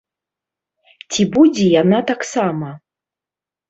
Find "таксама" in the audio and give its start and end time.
2.11-2.77